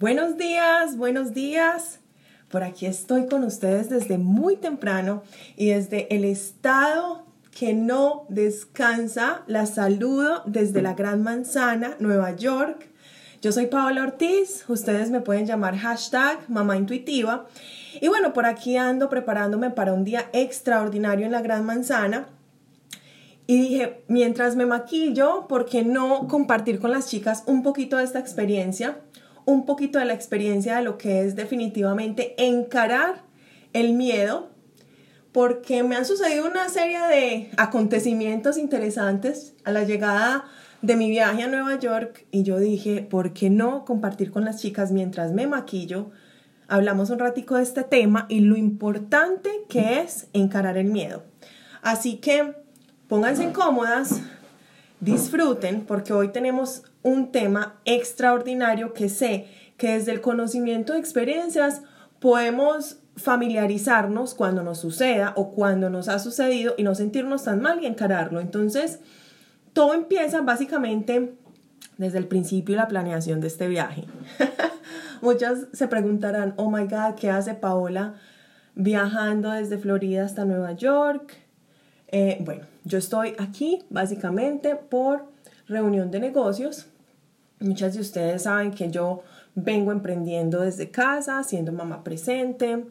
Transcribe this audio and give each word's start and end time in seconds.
Buenos 0.00 0.36
días, 0.36 0.96
buenos 0.96 1.34
días. 1.34 1.98
Por 2.50 2.62
aquí 2.62 2.86
estoy 2.86 3.26
con 3.26 3.42
ustedes 3.42 3.88
desde 3.88 4.16
muy 4.16 4.54
temprano 4.54 5.24
y 5.56 5.70
desde 5.70 6.14
el 6.14 6.24
estado 6.24 7.26
que 7.50 7.74
no 7.74 8.24
descansa. 8.28 9.42
La 9.48 9.66
saludo 9.66 10.44
desde 10.46 10.82
la 10.82 10.94
Gran 10.94 11.24
Manzana, 11.24 11.96
Nueva 11.98 12.36
York. 12.36 12.88
Yo 13.42 13.50
soy 13.50 13.66
Paola 13.66 14.04
Ortiz, 14.04 14.66
ustedes 14.68 15.10
me 15.10 15.20
pueden 15.20 15.46
llamar 15.46 15.76
hashtag 15.76 16.48
mamá 16.48 16.76
intuitiva. 16.76 17.48
Y 18.00 18.06
bueno, 18.06 18.32
por 18.32 18.46
aquí 18.46 18.76
ando 18.76 19.08
preparándome 19.08 19.70
para 19.70 19.94
un 19.94 20.04
día 20.04 20.30
extraordinario 20.32 21.26
en 21.26 21.32
la 21.32 21.42
Gran 21.42 21.66
Manzana. 21.66 22.28
Y 23.48 23.58
dije, 23.58 24.04
mientras 24.06 24.54
me 24.54 24.64
maquillo, 24.64 25.48
¿por 25.48 25.66
qué 25.66 25.82
no 25.82 26.28
compartir 26.28 26.78
con 26.78 26.92
las 26.92 27.08
chicas 27.08 27.42
un 27.46 27.64
poquito 27.64 27.96
de 27.96 28.04
esta 28.04 28.20
experiencia? 28.20 28.98
Un 29.48 29.64
poquito 29.64 29.98
de 29.98 30.04
la 30.04 30.12
experiencia 30.12 30.76
de 30.76 30.82
lo 30.82 30.98
que 30.98 31.22
es 31.22 31.34
definitivamente 31.34 32.34
encarar 32.36 33.22
el 33.72 33.94
miedo, 33.94 34.50
porque 35.32 35.82
me 35.82 35.96
han 35.96 36.04
sucedido 36.04 36.46
una 36.46 36.68
serie 36.68 37.00
de 37.08 37.50
acontecimientos 37.56 38.58
interesantes 38.58 39.54
a 39.64 39.72
la 39.72 39.84
llegada 39.84 40.44
de 40.82 40.96
mi 40.96 41.08
viaje 41.08 41.44
a 41.44 41.48
Nueva 41.48 41.78
York 41.78 42.26
y 42.30 42.42
yo 42.42 42.58
dije, 42.58 43.00
¿por 43.00 43.32
qué 43.32 43.48
no 43.48 43.86
compartir 43.86 44.30
con 44.32 44.44
las 44.44 44.60
chicas 44.60 44.92
mientras 44.92 45.32
me 45.32 45.46
maquillo? 45.46 46.10
Hablamos 46.68 47.08
un 47.08 47.18
ratico 47.18 47.56
de 47.56 47.62
este 47.62 47.84
tema 47.84 48.26
y 48.28 48.40
lo 48.40 48.54
importante 48.58 49.48
que 49.70 50.00
es 50.00 50.26
encarar 50.34 50.76
el 50.76 50.88
miedo. 50.88 51.22
Así 51.80 52.18
que 52.18 52.54
pónganse 53.08 53.50
cómodas, 53.52 54.20
disfruten 55.00 55.86
porque 55.86 56.12
hoy 56.12 56.32
tenemos 56.32 56.82
un 57.02 57.32
tema 57.32 57.80
extraordinario 57.84 58.92
que 58.92 59.08
sé 59.08 59.46
que 59.76 59.92
desde 59.92 60.12
el 60.12 60.20
conocimiento 60.20 60.92
de 60.92 60.98
experiencias 60.98 61.82
podemos 62.18 62.98
familiarizarnos 63.16 64.34
cuando 64.34 64.62
nos 64.62 64.78
suceda 64.78 65.32
o 65.36 65.52
cuando 65.52 65.90
nos 65.90 66.08
ha 66.08 66.18
sucedido 66.18 66.74
y 66.76 66.82
no 66.82 66.94
sentirnos 66.94 67.44
tan 67.44 67.60
mal 67.60 67.82
y 67.82 67.86
encararlo. 67.86 68.40
Entonces, 68.40 69.00
todo 69.72 69.94
empieza 69.94 70.40
básicamente 70.42 71.34
desde 71.96 72.18
el 72.18 72.26
principio 72.26 72.74
y 72.74 72.78
la 72.78 72.88
planeación 72.88 73.40
de 73.40 73.48
este 73.48 73.68
viaje. 73.68 74.04
Muchas 75.20 75.66
se 75.72 75.88
preguntarán, 75.88 76.54
oh 76.56 76.70
my 76.70 76.84
God, 76.84 77.14
¿qué 77.16 77.30
hace 77.30 77.54
Paola 77.54 78.14
viajando 78.74 79.50
desde 79.50 79.78
Florida 79.78 80.24
hasta 80.24 80.44
Nueva 80.44 80.72
York? 80.72 81.36
Eh, 82.08 82.38
bueno, 82.40 82.64
yo 82.84 82.98
estoy 82.98 83.34
aquí 83.38 83.84
básicamente 83.90 84.76
por 84.76 85.26
reunión 85.68 86.10
de 86.10 86.20
negocios. 86.20 86.86
Muchas 87.60 87.94
de 87.94 88.00
ustedes 88.00 88.42
saben 88.42 88.70
que 88.70 88.90
yo 88.90 89.22
vengo 89.54 89.92
emprendiendo 89.92 90.60
desde 90.60 90.90
casa, 90.90 91.42
siendo 91.42 91.72
mamá 91.72 92.04
presente, 92.04 92.86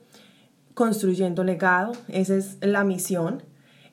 construyendo 0.74 1.44
legado. 1.44 1.94
Esa 2.08 2.36
es 2.36 2.58
la 2.62 2.84
misión. 2.84 3.44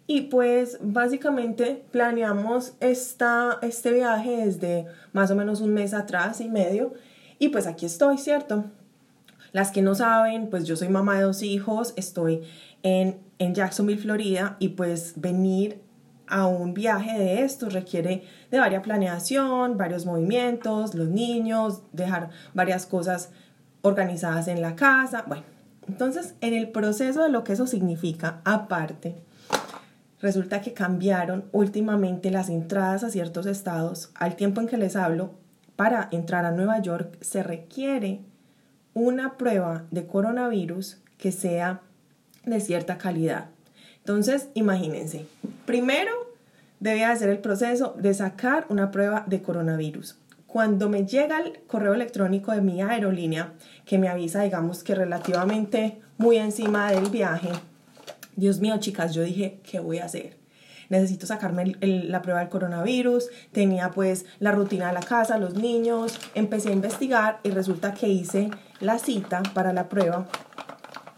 Y 0.06 0.22
pues 0.22 0.78
básicamente 0.82 1.84
planeamos 1.90 2.74
esta, 2.80 3.58
este 3.62 3.92
viaje 3.92 4.46
desde 4.46 4.86
más 5.12 5.30
o 5.30 5.36
menos 5.36 5.60
un 5.60 5.72
mes 5.72 5.94
atrás 5.94 6.40
y 6.40 6.48
medio. 6.48 6.92
Y 7.38 7.48
pues 7.48 7.66
aquí 7.66 7.86
estoy, 7.86 8.18
¿cierto? 8.18 8.64
Las 9.52 9.70
que 9.70 9.82
no 9.82 9.94
saben, 9.94 10.50
pues 10.50 10.64
yo 10.64 10.76
soy 10.76 10.88
mamá 10.88 11.16
de 11.16 11.22
dos 11.22 11.42
hijos, 11.42 11.94
estoy 11.96 12.42
en, 12.82 13.18
en 13.38 13.54
Jacksonville, 13.54 14.00
Florida, 14.00 14.56
y 14.58 14.70
pues 14.70 15.14
venir 15.16 15.80
a 16.28 16.46
un 16.46 16.74
viaje 16.74 17.18
de 17.18 17.42
esto 17.42 17.68
requiere 17.68 18.24
de 18.50 18.58
varias 18.58 18.82
planeación, 18.82 19.76
varios 19.76 20.06
movimientos, 20.06 20.94
los 20.94 21.08
niños, 21.08 21.82
dejar 21.92 22.30
varias 22.54 22.86
cosas 22.86 23.30
organizadas 23.82 24.48
en 24.48 24.62
la 24.62 24.76
casa. 24.76 25.24
Bueno, 25.26 25.44
entonces 25.86 26.34
en 26.40 26.54
el 26.54 26.70
proceso 26.70 27.22
de 27.22 27.28
lo 27.28 27.44
que 27.44 27.52
eso 27.52 27.66
significa, 27.66 28.40
aparte, 28.44 29.16
resulta 30.20 30.60
que 30.60 30.72
cambiaron 30.72 31.44
últimamente 31.52 32.30
las 32.30 32.48
entradas 32.48 33.04
a 33.04 33.10
ciertos 33.10 33.46
estados. 33.46 34.10
Al 34.14 34.36
tiempo 34.36 34.60
en 34.60 34.68
que 34.68 34.78
les 34.78 34.96
hablo, 34.96 35.34
para 35.76 36.08
entrar 36.12 36.44
a 36.44 36.52
Nueva 36.52 36.80
York 36.80 37.18
se 37.20 37.42
requiere 37.42 38.20
una 38.94 39.36
prueba 39.36 39.84
de 39.90 40.06
coronavirus 40.06 40.98
que 41.18 41.32
sea 41.32 41.82
de 42.44 42.60
cierta 42.60 42.96
calidad. 42.96 43.48
Entonces, 44.04 44.48
imagínense, 44.52 45.24
primero 45.64 46.12
debía 46.78 47.10
hacer 47.10 47.30
el 47.30 47.38
proceso 47.38 47.94
de 47.98 48.12
sacar 48.12 48.66
una 48.68 48.90
prueba 48.90 49.24
de 49.26 49.40
coronavirus. 49.40 50.18
Cuando 50.46 50.90
me 50.90 51.06
llega 51.06 51.40
el 51.40 51.60
correo 51.66 51.94
electrónico 51.94 52.52
de 52.52 52.60
mi 52.60 52.82
aerolínea, 52.82 53.54
que 53.86 53.96
me 53.96 54.08
avisa, 54.08 54.42
digamos 54.42 54.84
que 54.84 54.94
relativamente 54.94 56.02
muy 56.18 56.36
encima 56.36 56.92
del 56.92 57.08
viaje, 57.08 57.48
Dios 58.36 58.60
mío, 58.60 58.76
chicas, 58.78 59.14
yo 59.14 59.22
dije, 59.22 59.60
¿qué 59.62 59.80
voy 59.80 60.00
a 60.00 60.04
hacer? 60.04 60.36
Necesito 60.90 61.26
sacarme 61.26 61.74
la 61.80 62.20
prueba 62.20 62.40
del 62.40 62.50
coronavirus, 62.50 63.30
tenía 63.52 63.90
pues 63.90 64.26
la 64.38 64.52
rutina 64.52 64.88
de 64.88 64.92
la 64.92 65.00
casa, 65.00 65.38
los 65.38 65.54
niños, 65.54 66.20
empecé 66.34 66.68
a 66.68 66.72
investigar 66.72 67.40
y 67.42 67.50
resulta 67.52 67.94
que 67.94 68.08
hice 68.08 68.50
la 68.80 68.98
cita 68.98 69.42
para 69.54 69.72
la 69.72 69.88
prueba 69.88 70.28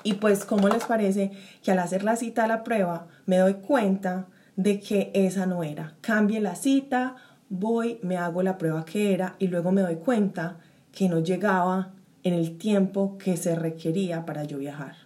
y 0.03 0.15
pues, 0.15 0.45
¿cómo 0.45 0.69
les 0.69 0.85
parece 0.85 1.33
que 1.63 1.73
al 1.73 1.79
hacer 1.79 2.05
la 2.05 2.17
cita 2.17 2.45
a 2.45 2.49
la 2.49 2.65
prueba 2.65 3.09
me 3.27 3.39
doy 3.39 3.55
cuenta 3.55 4.27
de 4.57 4.81
que 4.81 5.11
esa 5.15 5.47
no 5.47 5.63
era? 5.65 5.95
Cambie 6.01 6.41
la 6.41 6.55
cita, 6.55 7.17
voy, 7.49 7.99
me 8.03 8.17
hago 8.17 8.43
la 8.43 8.59
prueba 8.59 8.85
que 8.85 9.13
era 9.13 9.37
y 9.39 9.49
luego 9.49 9.73
me 9.73 9.83
doy 9.83 9.97
cuenta 9.97 10.59
que 10.93 11.09
no 11.09 11.21
llegaba 11.21 11.93
en 12.23 12.35
el 12.35 12.59
tiempo 12.59 13.19
que 13.19 13.37
se 13.37 13.55
requería 13.55 14.25
para 14.27 14.45
yo 14.45 14.59
viajar. 14.59 14.97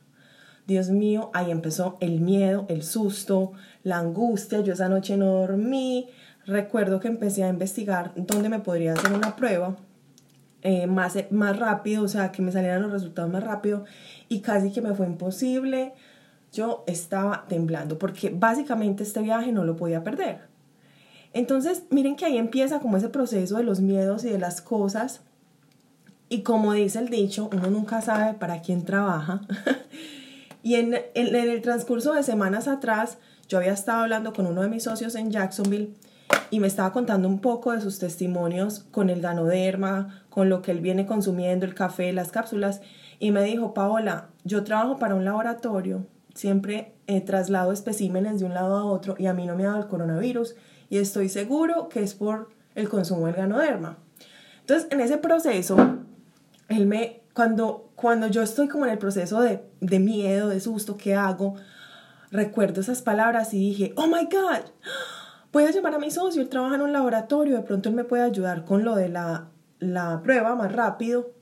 Dios 0.66 0.90
mío, 0.90 1.30
ahí 1.34 1.50
empezó 1.50 1.96
el 2.00 2.20
miedo, 2.20 2.66
el 2.68 2.82
susto, 2.84 3.52
la 3.82 3.98
angustia. 3.98 4.60
Yo 4.60 4.74
esa 4.74 4.88
noche 4.88 5.16
no 5.16 5.26
dormí. 5.26 6.08
Recuerdo 6.46 7.00
que 7.00 7.08
empecé 7.08 7.42
a 7.42 7.48
investigar 7.48 8.12
dónde 8.14 8.48
me 8.48 8.60
podría 8.60 8.92
hacer 8.92 9.12
una 9.12 9.34
prueba 9.34 9.76
eh, 10.62 10.86
más, 10.86 11.16
más 11.30 11.58
rápido, 11.58 12.04
o 12.04 12.08
sea, 12.08 12.32
que 12.32 12.42
me 12.42 12.52
salieran 12.52 12.82
los 12.82 12.92
resultados 12.92 13.30
más 13.30 13.42
rápido 13.42 13.84
y 14.28 14.40
casi 14.40 14.72
que 14.72 14.82
me 14.82 14.94
fue 14.94 15.06
imposible. 15.06 15.94
Yo 16.52 16.84
estaba 16.86 17.46
temblando 17.48 17.98
porque 17.98 18.30
básicamente 18.30 19.02
este 19.02 19.20
viaje 19.20 19.52
no 19.52 19.64
lo 19.64 19.76
podía 19.76 20.02
perder. 20.02 20.48
Entonces, 21.32 21.84
miren 21.90 22.16
que 22.16 22.24
ahí 22.24 22.38
empieza 22.38 22.80
como 22.80 22.96
ese 22.96 23.08
proceso 23.08 23.56
de 23.56 23.62
los 23.62 23.80
miedos 23.80 24.24
y 24.24 24.30
de 24.30 24.38
las 24.38 24.60
cosas. 24.60 25.22
Y 26.28 26.42
como 26.42 26.72
dice 26.72 26.98
el 26.98 27.08
dicho, 27.08 27.48
uno 27.52 27.70
nunca 27.70 28.02
sabe 28.02 28.34
para 28.34 28.60
quién 28.60 28.84
trabaja. 28.84 29.42
y 30.62 30.74
en, 30.74 30.94
en 31.14 31.34
el 31.34 31.62
transcurso 31.62 32.12
de 32.12 32.22
semanas 32.22 32.68
atrás, 32.68 33.18
yo 33.48 33.58
había 33.58 33.72
estado 33.72 34.02
hablando 34.02 34.32
con 34.32 34.46
uno 34.46 34.62
de 34.62 34.68
mis 34.68 34.82
socios 34.82 35.14
en 35.14 35.30
Jacksonville 35.30 35.94
y 36.50 36.60
me 36.60 36.66
estaba 36.66 36.92
contando 36.92 37.28
un 37.28 37.40
poco 37.40 37.72
de 37.72 37.80
sus 37.80 37.98
testimonios 37.98 38.80
con 38.90 39.10
el 39.10 39.20
ganoderma, 39.20 40.19
con 40.30 40.48
lo 40.48 40.62
que 40.62 40.70
él 40.70 40.80
viene 40.80 41.06
consumiendo, 41.06 41.66
el 41.66 41.74
café, 41.74 42.12
las 42.12 42.32
cápsulas, 42.32 42.80
y 43.18 43.32
me 43.32 43.42
dijo, 43.44 43.74
Paola, 43.74 44.28
yo 44.44 44.64
trabajo 44.64 44.96
para 44.96 45.14
un 45.14 45.24
laboratorio, 45.24 46.06
siempre 46.34 46.94
he 47.06 47.20
traslado 47.20 47.72
especímenes 47.72 48.40
de 48.40 48.46
un 48.46 48.54
lado 48.54 48.76
a 48.76 48.84
otro 48.84 49.16
y 49.18 49.26
a 49.26 49.34
mí 49.34 49.46
no 49.46 49.56
me 49.56 49.64
ha 49.64 49.68
dado 49.68 49.82
el 49.82 49.88
coronavirus 49.88 50.54
y 50.88 50.98
estoy 50.98 51.28
seguro 51.28 51.88
que 51.88 52.02
es 52.02 52.14
por 52.14 52.48
el 52.74 52.88
consumo 52.88 53.26
del 53.26 53.34
ganoderma. 53.34 53.98
Entonces, 54.60 54.88
en 54.90 55.00
ese 55.00 55.18
proceso, 55.18 55.76
él 56.68 56.86
me, 56.86 57.20
cuando, 57.34 57.90
cuando 57.96 58.28
yo 58.28 58.42
estoy 58.42 58.68
como 58.68 58.86
en 58.86 58.92
el 58.92 58.98
proceso 58.98 59.40
de, 59.40 59.62
de 59.80 59.98
miedo, 59.98 60.48
de 60.48 60.60
susto, 60.60 60.96
¿qué 60.96 61.14
hago? 61.14 61.56
Recuerdo 62.30 62.80
esas 62.80 63.02
palabras 63.02 63.52
y 63.52 63.58
dije, 63.58 63.92
oh 63.96 64.06
my 64.06 64.24
God, 64.24 64.70
a 65.52 65.70
llamar 65.70 65.94
a 65.94 65.98
mi 65.98 66.10
socio, 66.10 66.40
él 66.42 66.48
trabaja 66.48 66.76
en 66.76 66.82
un 66.82 66.92
laboratorio, 66.92 67.56
de 67.56 67.62
pronto 67.62 67.88
él 67.88 67.94
me 67.94 68.04
puede 68.04 68.22
ayudar 68.22 68.64
con 68.64 68.84
lo 68.84 68.94
de 68.94 69.08
la, 69.08 69.48
la 69.80 70.22
prueba 70.22 70.54
más 70.54 70.72
rápido. 70.72 71.32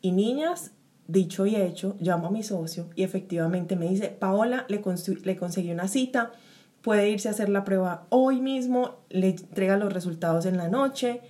Y 0.00 0.12
niñas, 0.12 0.72
dicho 1.08 1.46
y 1.46 1.56
hecho, 1.56 1.96
llamo 1.98 2.28
a 2.28 2.30
mi 2.30 2.44
socio 2.44 2.88
y 2.94 3.02
efectivamente 3.02 3.74
me 3.74 3.88
dice, 3.88 4.08
Paola, 4.08 4.64
le, 4.68 4.80
le 5.24 5.36
conseguí 5.36 5.72
una 5.72 5.88
cita, 5.88 6.30
puede 6.82 7.10
irse 7.10 7.28
a 7.28 7.32
hacer 7.32 7.48
la 7.48 7.64
prueba 7.64 8.06
hoy 8.10 8.40
mismo, 8.40 8.98
le 9.08 9.30
entrega 9.30 9.76
los 9.76 9.92
resultados 9.92 10.46
en 10.46 10.56
la 10.56 10.68
noche 10.68 11.20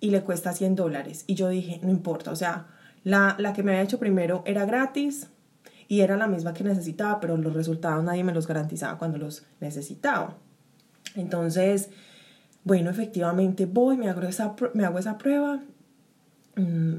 y 0.00 0.10
le 0.10 0.22
cuesta 0.22 0.52
100 0.52 0.74
dólares. 0.74 1.24
Y 1.26 1.34
yo 1.34 1.48
dije, 1.48 1.80
no 1.82 1.90
importa, 1.90 2.30
o 2.30 2.36
sea, 2.36 2.66
la, 3.04 3.36
la 3.38 3.54
que 3.54 3.62
me 3.62 3.72
había 3.72 3.84
hecho 3.84 3.98
primero 3.98 4.42
era 4.44 4.66
gratis 4.66 5.28
y 5.88 6.00
era 6.00 6.16
la 6.16 6.26
misma 6.26 6.52
que 6.52 6.64
necesitaba, 6.64 7.20
pero 7.20 7.36
los 7.36 7.54
resultados 7.54 8.04
nadie 8.04 8.24
me 8.24 8.34
los 8.34 8.46
garantizaba 8.46 8.98
cuando 8.98 9.16
los 9.16 9.46
necesitaba. 9.60 10.36
Entonces, 11.14 11.90
bueno, 12.64 12.90
efectivamente 12.90 13.66
voy, 13.66 13.96
me 13.96 14.08
hago 14.08 14.22
esa, 14.22 14.54
me 14.72 14.84
hago 14.84 14.98
esa 14.98 15.18
prueba. 15.18 15.60
Mm, 16.56 16.96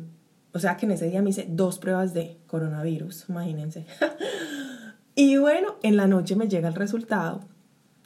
o 0.54 0.60
sea 0.60 0.78
que 0.78 0.86
en 0.86 0.94
ese 0.94 1.10
día 1.10 1.22
me 1.22 1.32
hice 1.32 1.48
dos 1.50 1.80
pruebas 1.80 2.14
de 2.14 2.38
coronavirus, 2.48 3.26
imagínense. 3.30 3.86
y 5.16 5.38
bueno, 5.38 5.76
en 5.84 5.98
la 5.98 6.08
noche 6.08 6.36
me 6.36 6.48
llega 6.48 6.68
el 6.68 6.76
resultado 6.76 7.42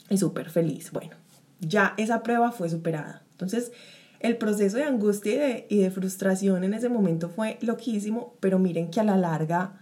y 0.10 0.18
súper 0.18 0.50
feliz. 0.50 0.92
Bueno, 0.92 1.16
ya 1.60 1.94
esa 1.98 2.24
prueba 2.24 2.52
fue 2.52 2.70
superada. 2.70 3.24
Entonces, 3.32 3.72
el 4.20 4.38
proceso 4.38 4.78
de 4.78 4.84
angustia 4.84 5.34
y 5.34 5.38
de, 5.38 5.68
y 5.70 5.78
de 5.78 5.92
frustración 5.92 6.64
en 6.64 6.74
ese 6.74 6.90
momento 6.90 7.30
fue 7.30 7.58
loquísimo, 7.62 8.36
pero 8.40 8.60
miren 8.60 8.90
que 8.90 9.00
a 9.00 9.04
la 9.04 9.18
larga 9.18 9.80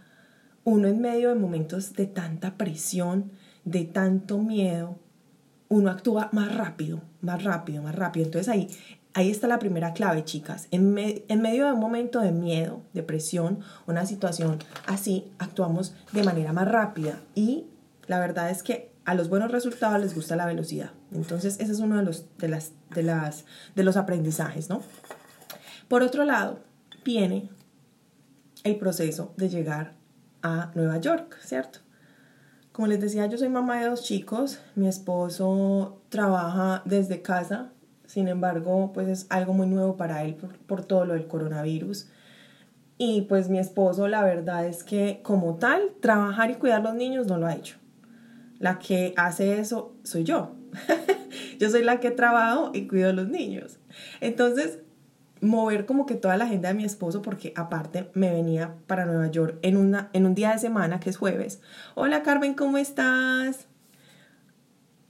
uno 0.64 0.90
en 0.90 1.00
medio 1.00 1.30
de 1.30 1.36
momentos 1.36 1.94
de 1.94 2.08
tanta 2.08 2.58
presión, 2.58 3.32
de 3.64 3.86
tanto 3.86 4.40
miedo, 4.40 5.00
uno 5.70 5.90
actúa 5.90 6.30
más 6.34 6.54
rápido, 6.54 7.02
más 7.22 7.44
rápido, 7.44 7.84
más 7.84 7.96
rápido. 7.96 8.26
Entonces 8.26 8.50
ahí, 8.50 8.68
ahí 9.18 9.32
está 9.32 9.48
la 9.48 9.58
primera 9.58 9.94
clave, 9.94 10.24
chicas. 10.24 10.68
En, 10.70 10.94
medio 10.94 11.66
de 11.66 11.74
un 11.74 11.80
momento 11.80 12.20
de 12.20 12.32
miedo, 12.32 12.84
de 12.94 13.02
presión, 13.02 13.62
una 13.88 14.06
situación 14.06 14.60
así, 14.86 15.34
actuamos 15.40 15.96
de 16.12 16.22
manera 16.22 16.54
más 16.54 16.68
rápida. 16.68 17.20
Y 17.34 17.66
la 18.06 18.20
verdad 18.20 18.52
es 18.52 18.62
que 18.62 18.92
a 19.06 19.16
los 19.16 19.28
buenos 19.28 19.52
resultados 19.52 20.00
les 20.00 20.14
gusta 20.14 20.36
la 20.36 20.46
velocidad. 20.46 20.92
Entonces 21.12 21.58
ese 21.60 21.72
es 21.72 21.80
uno 21.80 21.98
de 21.98 22.04
los, 22.04 22.26
de 22.38 22.48
las, 22.48 22.74
de 22.94 23.02
las, 23.02 23.46
de 23.74 23.84
los 23.84 23.98
aprendizajes, 23.98 24.70
¿no? 24.70 24.84
Por 25.88 26.04
otro 26.04 26.24
lado, 26.24 26.60
viene 27.04 27.50
el 28.64 28.76
proceso 28.76 29.34
de 29.36 29.50
llegar 29.50 29.96
a 30.44 30.70
Nueva 30.76 31.00
York, 31.00 31.40
¿cierto? 31.44 31.80
Como 32.72 32.88
les 32.88 33.02
decía, 33.02 33.26
yo 33.26 33.40
soy 33.40 33.50
mamá 33.50 33.80
de 33.80 33.88
dos 33.88 34.04
chicos, 34.04 34.60
mi 34.76 34.88
esposo 34.88 36.04
trabaja 36.10 36.84
desde 36.86 37.24
casa, 37.24 37.72
sin 38.08 38.30
embargo, 38.30 38.92
pues 38.94 39.08
es 39.10 39.28
algo 39.30 39.54
muy 39.54 39.68
nuevo 39.68 39.98
para 39.98 40.24
él 40.24 40.36
por, 40.66 40.86
todo 40.86 41.06
lo 41.06 41.14
del 41.14 41.28
coronavirus. 41.28 42.10
Y 42.98 43.24
pues 43.24 43.50
mi 43.50 43.60
esposo, 43.60 44.08
la 44.08 44.24
verdad 44.24 44.66
es 44.66 44.84
que 44.84 45.20
como 45.22 45.56
tal, 45.58 45.92
trabajar 46.00 46.50
y 46.50 46.56
cuidar 46.56 46.80
a 46.80 46.84
los 46.84 46.96
niños 46.96 47.28
no 47.28 47.38
lo 47.38 47.46
ha 47.46 47.54
hecho. 47.54 47.78
La 48.60 48.80
que 48.80 49.14
hace 49.18 49.60
eso 49.60 49.94
soy 50.04 50.24
yo. 50.24 50.56
yo 51.60 51.70
soy 51.70 51.84
la 51.84 52.00
que 52.00 52.10
trabajo 52.10 52.72
y 52.74 52.88
cuido 52.88 53.10
a 53.10 53.14
los 53.14 53.28
niños. 53.28 53.78
Entonces, 54.22 54.80
mover 55.42 55.86
como 55.86 56.06
que 56.06 56.16
toda 56.16 56.38
la 56.38 56.46
agenda 56.46 56.70
de 56.70 56.76
mi 56.76 56.86
esposo 56.86 57.22
porque 57.22 57.54
aparte 57.56 58.10
me 58.14 58.32
venía 58.32 58.74
para 58.88 59.06
Nueva 59.06 59.28
York 59.28 59.60
en, 59.62 59.78
una, 59.78 60.10
en 60.14 60.26
un 60.26 60.34
día 60.34 60.54
de 60.54 60.60
semana 60.60 61.00
que 61.00 61.10
es 61.10 61.18
jueves. 61.18 61.62
Hola 61.94 62.24
Carmen, 62.24 62.54
¿cómo 62.54 62.78
estás? 62.78 63.68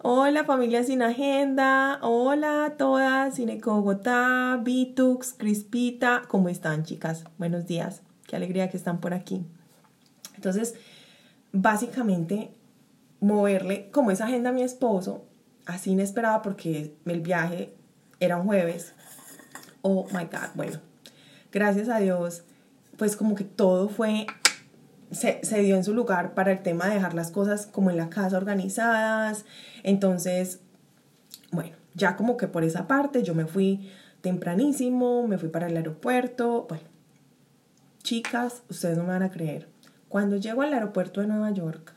Hola 0.04 0.46
familia 0.46 0.84
sin 0.84 1.02
agenda, 1.02 1.98
hola 2.04 2.66
a 2.66 2.78
todas, 2.78 3.34
Cine 3.34 3.60
Cogotá, 3.60 4.60
Bitux, 4.62 5.34
Crispita, 5.34 6.22
¿cómo 6.28 6.50
están 6.50 6.84
chicas? 6.84 7.24
Buenos 7.40 7.66
días, 7.66 8.04
qué 8.28 8.36
alegría 8.36 8.70
que 8.70 8.78
están 8.78 9.00
por 9.00 9.16
aquí. 9.16 9.44
Entonces, 10.36 10.76
básicamente, 11.52 12.52
moverle 13.22 13.90
como 13.90 14.12
esa 14.12 14.26
agenda 14.26 14.52
a 14.52 14.54
mi 14.54 14.62
esposo, 14.62 15.26
así 15.66 15.94
inesperada 15.94 16.44
porque 16.44 16.94
el 17.06 17.22
viaje 17.22 17.74
era 18.20 18.38
un 18.38 18.46
jueves, 18.46 18.94
oh 19.82 20.06
my 20.14 20.26
God, 20.26 20.52
bueno, 20.54 20.80
gracias 21.52 21.90
a 21.90 21.98
Dios, 21.98 22.44
pues 22.98 23.16
como 23.16 23.34
que 23.34 23.46
todo 23.46 23.90
fue, 23.90 24.28
se, 25.12 25.40
se, 25.44 25.62
dio 25.62 25.76
en 25.76 25.84
su 25.84 25.94
lugar 25.94 26.34
para 26.34 26.52
el 26.52 26.62
tema 26.62 26.88
de 26.88 26.96
dejar 26.96 27.14
las 27.14 27.32
cosas 27.32 27.66
como 27.66 27.90
en 27.90 27.98
la 27.98 28.10
casa 28.10 28.38
organizadas. 28.38 29.46
Entonces, 29.84 30.60
bueno, 31.52 31.76
ya 31.94 32.16
como 32.16 32.38
que 32.38 32.48
por 32.48 32.64
esa 32.64 32.88
parte 32.88 33.24
yo 33.24 33.34
me 33.34 33.46
fui 33.46 33.90
tempranísimo, 34.22 35.28
me 35.28 35.38
fui 35.38 35.50
para 35.50 35.68
el 35.68 35.78
aeropuerto. 35.78 36.66
Bueno, 36.68 36.86
chicas, 38.04 38.64
ustedes 38.70 38.98
no 38.98 39.04
me 39.04 39.10
van 39.10 39.24
a 39.24 39.32
creer. 39.32 39.68
Cuando 40.10 40.38
llego 40.38 40.62
al 40.62 40.74
aeropuerto 40.74 41.22
de 41.22 41.28
Nueva 41.28 41.52
York, 41.52 41.94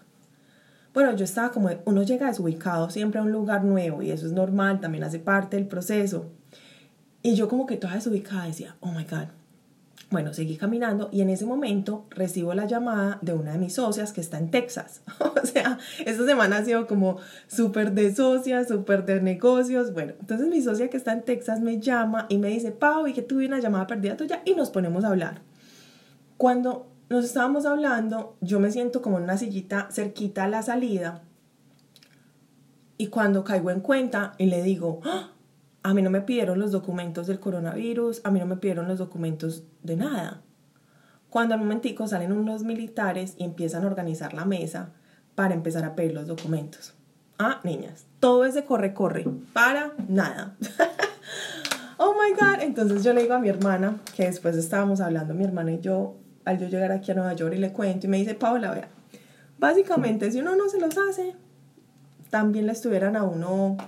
bueno, 0.92 1.14
yo 1.14 1.24
estaba 1.24 1.52
como, 1.52 1.70
uno 1.84 2.02
llega 2.02 2.26
desubicado 2.26 2.90
siempre 2.90 3.20
a 3.20 3.22
un 3.22 3.30
lugar 3.30 3.64
nuevo 3.64 4.02
y 4.02 4.10
eso 4.10 4.26
es 4.26 4.32
normal, 4.32 4.80
también 4.80 5.04
hace 5.04 5.20
parte 5.20 5.56
del 5.56 5.66
proceso. 5.66 6.32
Y 7.22 7.34
yo 7.34 7.48
como 7.48 7.66
que 7.66 7.76
toda 7.76 7.94
desubicada 7.94 8.46
decía, 8.46 8.76
oh 8.80 8.90
my 8.90 9.04
God. 9.04 9.28
Bueno, 10.10 10.34
seguí 10.34 10.56
caminando 10.56 11.08
y 11.12 11.20
en 11.20 11.30
ese 11.30 11.46
momento 11.46 12.04
recibo 12.10 12.52
la 12.52 12.66
llamada 12.66 13.18
de 13.22 13.32
una 13.32 13.52
de 13.52 13.58
mis 13.58 13.74
socias 13.74 14.12
que 14.12 14.20
está 14.20 14.38
en 14.38 14.50
Texas. 14.50 15.02
o 15.20 15.46
sea, 15.46 15.78
esta 16.04 16.26
semana 16.26 16.58
ha 16.58 16.64
sido 16.64 16.88
como 16.88 17.18
súper 17.46 17.92
de 17.92 18.12
socias, 18.12 18.66
súper 18.66 19.04
de 19.04 19.20
negocios. 19.20 19.92
Bueno, 19.92 20.14
entonces 20.18 20.48
mi 20.48 20.60
socia 20.62 20.90
que 20.90 20.96
está 20.96 21.12
en 21.12 21.22
Texas 21.22 21.60
me 21.60 21.78
llama 21.78 22.26
y 22.28 22.38
me 22.38 22.48
dice, 22.48 22.72
Pau, 22.72 23.06
y 23.06 23.12
que 23.12 23.22
tuve 23.22 23.46
una 23.46 23.60
llamada 23.60 23.86
perdida 23.86 24.16
tuya 24.16 24.42
y 24.44 24.54
nos 24.56 24.70
ponemos 24.70 25.04
a 25.04 25.08
hablar. 25.08 25.42
Cuando 26.36 26.88
nos 27.08 27.24
estábamos 27.24 27.64
hablando, 27.64 28.36
yo 28.40 28.58
me 28.58 28.72
siento 28.72 29.02
como 29.02 29.18
en 29.18 29.24
una 29.24 29.36
sillita 29.36 29.88
cerquita 29.92 30.44
a 30.44 30.48
la 30.48 30.62
salida 30.62 31.22
y 32.98 33.06
cuando 33.06 33.44
caigo 33.44 33.70
en 33.70 33.80
cuenta 33.80 34.32
y 34.38 34.46
le 34.46 34.62
digo, 34.64 35.00
¡Ah! 35.04 35.30
A 35.82 35.94
mí 35.94 36.02
no 36.02 36.10
me 36.10 36.20
pidieron 36.20 36.58
los 36.58 36.72
documentos 36.72 37.26
del 37.26 37.40
coronavirus, 37.40 38.20
a 38.24 38.30
mí 38.30 38.38
no 38.38 38.46
me 38.46 38.56
pidieron 38.56 38.88
los 38.88 38.98
documentos 38.98 39.64
de 39.82 39.96
nada. 39.96 40.42
Cuando 41.30 41.54
al 41.54 41.60
momentico 41.60 42.06
salen 42.06 42.32
unos 42.32 42.64
militares 42.64 43.34
y 43.38 43.44
empiezan 43.44 43.84
a 43.84 43.86
organizar 43.86 44.34
la 44.34 44.44
mesa 44.44 44.90
para 45.34 45.54
empezar 45.54 45.84
a 45.84 45.94
pedir 45.94 46.12
los 46.12 46.26
documentos. 46.26 46.94
Ah, 47.38 47.60
niñas, 47.64 48.04
todo 48.18 48.44
es 48.44 48.54
de 48.54 48.64
corre, 48.64 48.92
corre, 48.92 49.24
para 49.54 49.94
nada. 50.08 50.56
oh 51.96 52.14
my 52.14 52.34
God. 52.34 52.60
Entonces 52.60 53.02
yo 53.02 53.14
le 53.14 53.22
digo 53.22 53.34
a 53.34 53.38
mi 53.38 53.48
hermana, 53.48 53.96
que 54.14 54.24
después 54.24 54.56
estábamos 54.56 55.00
hablando, 55.00 55.32
mi 55.32 55.44
hermana 55.44 55.72
y 55.72 55.80
yo, 55.80 56.16
al 56.44 56.58
yo 56.58 56.68
llegar 56.68 56.92
aquí 56.92 57.12
a 57.12 57.14
Nueva 57.14 57.32
York 57.32 57.54
y 57.56 57.58
le 57.58 57.72
cuento, 57.72 58.06
y 58.06 58.10
me 58.10 58.18
dice, 58.18 58.34
Paula, 58.34 58.72
vea, 58.72 58.88
básicamente 59.58 60.30
si 60.30 60.40
uno 60.40 60.56
no 60.56 60.68
se 60.68 60.80
los 60.80 60.98
hace, 60.98 61.34
también 62.28 62.66
le 62.66 62.72
estuvieran 62.72 63.16
a 63.16 63.22
uno 63.22 63.78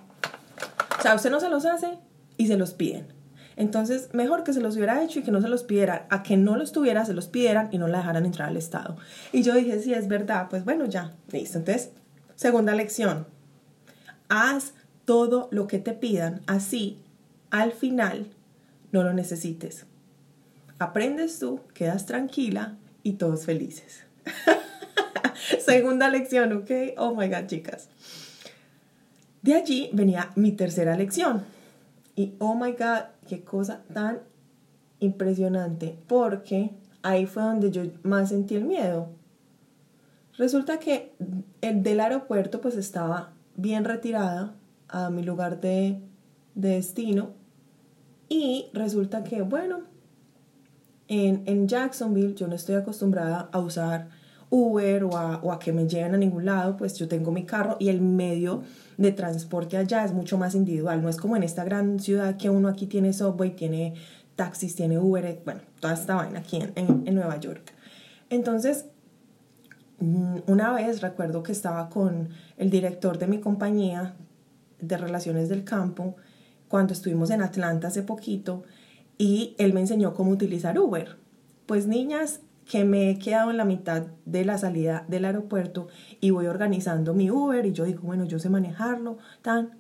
o 1.03 1.05
sea, 1.05 1.17
usted 1.17 1.33
no 1.33 1.41
se 1.41 1.49
los 1.49 1.67
hace 1.67 1.99
y 2.37 2.47
se 2.47 2.57
los 2.57 2.75
piden. 2.75 3.09
Entonces, 3.57 4.11
mejor 4.13 4.45
que 4.45 4.53
se 4.53 4.61
los 4.61 4.77
hubiera 4.77 5.03
hecho 5.03 5.19
y 5.19 5.25
que 5.25 5.33
no 5.33 5.41
se 5.41 5.49
los 5.49 5.65
pidieran, 5.65 6.03
a 6.11 6.23
que 6.23 6.37
no 6.37 6.57
los 6.57 6.71
tuviera, 6.71 7.05
se 7.05 7.13
los 7.13 7.27
pidieran 7.27 7.71
y 7.73 7.79
no 7.79 7.89
la 7.89 7.99
dejaran 7.99 8.25
entrar 8.25 8.49
al 8.49 8.57
Estado. 8.57 8.97
Y 9.33 9.43
yo 9.43 9.53
dije, 9.57 9.81
sí, 9.81 9.93
es 9.93 10.07
verdad, 10.07 10.47
pues 10.49 10.65
bueno, 10.65 10.87
ya, 10.87 11.13
listo. 11.33 11.59
Entonces, 11.59 11.91
segunda 12.37 12.73
lección, 12.77 13.27
haz 14.29 14.75
todo 15.05 15.49
lo 15.51 15.67
que 15.67 15.81
te 15.81 15.93
pidan, 15.93 16.41
así 16.47 17.01
al 17.51 17.73
final 17.73 18.29
no 18.93 19.03
lo 19.03 19.13
necesites. 19.13 19.87
Aprendes 20.79 21.41
tú, 21.41 21.63
quedas 21.75 22.07
tranquila 22.07 22.77
y 23.03 23.15
todos 23.15 23.45
felices. 23.45 24.05
segunda 25.65 26.09
lección, 26.09 26.53
¿ok? 26.53 26.71
Oh 26.97 27.13
my 27.13 27.27
God, 27.27 27.47
chicas. 27.49 27.89
De 29.43 29.55
allí 29.55 29.91
venía 29.93 30.31
mi 30.37 30.53
tercera 30.53 30.97
lección. 30.97 31.43
Y 32.15 32.35
oh 32.39 32.55
my 32.55 32.73
god, 32.73 33.05
qué 33.29 33.43
cosa 33.43 33.83
tan 33.93 34.21
impresionante, 35.01 35.99
porque 36.07 36.71
ahí 37.03 37.27
fue 37.27 37.43
donde 37.43 37.71
yo 37.71 37.83
más 38.05 38.29
sentí 38.29 38.55
el 38.55 38.65
miedo. 38.65 39.09
Resulta 40.39 40.79
que 40.79 41.13
el 41.61 41.83
del 41.83 42.01
aeropuerto 42.01 42.61
pues 42.61 42.77
estaba 42.77 43.33
bien 43.57 43.85
retirada 43.85 44.55
a 44.89 45.11
mi 45.11 45.23
lugar 45.23 45.61
de, 45.61 46.01
destino 46.55 47.31
y 48.29 48.67
resulta 48.75 49.25
que 49.25 49.41
bueno, 49.41 49.81
en, 51.09 51.43
en, 51.47 51.67
Jacksonville 51.67 52.35
yo 52.35 52.47
no 52.47 52.55
estoy 52.55 52.75
acostumbrada 52.75 53.49
a 53.53 53.59
usar 53.59 54.09
Uber 54.53 55.05
o 55.05 55.17
a, 55.17 55.59
que 55.59 55.73
me 55.73 55.89
lleven 55.89 56.15
a 56.15 56.19
ningún 56.19 56.45
lado, 56.45 56.77
pues 56.77 56.95
yo 56.99 57.09
tengo 57.09 57.33
mi 57.33 57.47
carro 57.47 57.79
y 57.81 57.89
el 57.89 58.03
medio 58.03 58.63
de 58.99 59.11
transporte 59.11 59.79
allá 59.79 60.05
es 60.05 60.13
mucho 60.13 60.37
más 60.37 60.55
individual, 60.55 61.01
no 61.01 61.09
es 61.09 61.17
como 61.17 61.37
en 61.37 61.43
esta 61.43 61.65
gran 61.65 61.99
ciudad 61.99 62.37
que 62.37 62.51
uno 62.51 62.69
aquí 62.69 62.87
tiene 62.87 63.15
Subway, 63.15 63.57
tiene 63.57 63.95
taxis, 64.37 64.77
tiene 64.77 64.99
Uber, 64.99 65.41
bueno, 65.47 65.63
toda 65.81 65.95
esta 65.95 66.17
vaina 66.17 66.41
aquí 66.41 66.59
en, 66.59 67.03
en, 67.07 67.15
Nueva 67.15 67.41
York. 67.41 67.73
Entonces, 68.29 68.85
mm, 70.01 70.41
una 70.47 70.71
vez 70.75 71.01
recuerdo 71.01 71.43
que 71.43 71.53
estaba 71.53 71.89
con 71.89 72.29
el 72.59 72.69
director 72.69 73.17
de 73.19 73.29
mi 73.29 73.41
compañía 73.41 74.17
de 74.81 74.99
relaciones 74.99 75.49
del 75.49 75.65
campo 75.65 76.17
cuando 76.69 76.93
estuvimos 76.93 77.31
en 77.31 77.41
Atlanta 77.41 77.89
hace 77.89 78.03
poquito 78.03 78.65
y 79.17 79.55
él 79.57 79.73
me 79.73 79.81
enseñó 79.81 80.13
cómo 80.13 80.31
utilizar 80.31 80.79
Uber. 80.79 81.17
Pues 81.65 81.87
niñas, 81.87 82.41
que 82.69 82.85
me 82.85 83.11
he 83.11 83.19
quedado 83.19 83.51
en 83.51 83.57
la 83.57 83.65
mitad 83.65 84.07
de 84.25 84.45
la 84.45 84.59
salida 84.59 85.05
del 85.09 85.25
aeropuerto 85.25 85.89
y 86.21 86.31
voy 86.31 86.47
organizando 86.47 87.15
mi 87.15 87.31
Uber 87.31 87.65
y 87.67 87.73
yo 87.73 87.85
digo, 87.85 88.03
bueno, 88.03 88.25
yo 88.25 88.39
sé 88.39 88.49
manejarlo, 88.49 89.19
tan. 89.43 89.79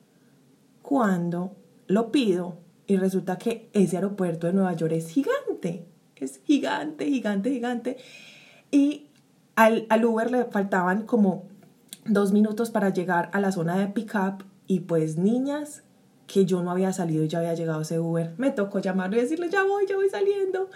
Cuando 0.82 1.56
lo 1.86 2.10
pido 2.10 2.58
y 2.86 2.96
resulta 2.96 3.38
que 3.38 3.70
ese 3.72 3.96
aeropuerto 3.96 4.46
de 4.46 4.52
Nueva 4.52 4.74
York 4.74 4.92
es 4.92 5.08
gigante, 5.08 5.86
es 6.16 6.40
gigante, 6.44 7.06
gigante, 7.06 7.50
gigante. 7.50 7.96
Y 8.70 9.06
al, 9.56 9.86
al 9.88 10.04
Uber 10.04 10.30
le 10.30 10.44
faltaban 10.46 11.06
como 11.06 11.44
dos 12.04 12.32
minutos 12.32 12.70
para 12.70 12.90
llegar 12.90 13.30
a 13.32 13.40
la 13.40 13.52
zona 13.52 13.76
de 13.76 13.86
pickup 13.88 14.44
y 14.66 14.80
pues 14.80 15.16
niñas, 15.16 15.82
que 16.26 16.46
yo 16.46 16.62
no 16.62 16.70
había 16.70 16.92
salido 16.92 17.24
y 17.24 17.28
ya 17.28 17.38
había 17.38 17.54
llegado 17.54 17.82
ese 17.82 18.00
Uber, 18.00 18.32
me 18.38 18.50
tocó 18.50 18.78
llamarlo 18.78 19.16
y 19.16 19.20
decirle, 19.20 19.50
ya 19.50 19.64
voy, 19.64 19.86
ya 19.86 19.96
voy 19.96 20.08
saliendo 20.08 20.70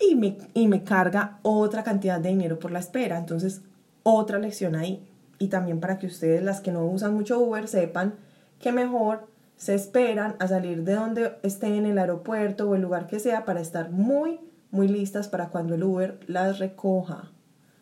y 0.00 0.14
me, 0.14 0.38
y 0.54 0.68
me 0.68 0.84
carga 0.84 1.38
otra 1.42 1.82
cantidad 1.82 2.20
de 2.20 2.28
dinero 2.30 2.58
por 2.58 2.70
la 2.70 2.78
espera. 2.78 3.18
Entonces, 3.18 3.62
otra 4.02 4.38
lección 4.38 4.74
ahí. 4.74 5.06
Y 5.38 5.48
también 5.48 5.80
para 5.80 5.98
que 5.98 6.06
ustedes, 6.06 6.42
las 6.42 6.60
que 6.60 6.72
no 6.72 6.84
usan 6.86 7.14
mucho 7.14 7.38
Uber, 7.38 7.68
sepan 7.68 8.14
que 8.60 8.72
mejor 8.72 9.28
se 9.56 9.74
esperan 9.74 10.36
a 10.38 10.48
salir 10.48 10.84
de 10.84 10.94
donde 10.94 11.32
estén 11.42 11.74
en 11.74 11.86
el 11.86 11.98
aeropuerto 11.98 12.68
o 12.68 12.74
el 12.74 12.82
lugar 12.82 13.06
que 13.06 13.18
sea 13.18 13.44
para 13.44 13.60
estar 13.60 13.90
muy, 13.90 14.40
muy 14.70 14.88
listas 14.88 15.28
para 15.28 15.48
cuando 15.48 15.74
el 15.74 15.82
Uber 15.82 16.18
las 16.26 16.58
recoja. 16.58 17.30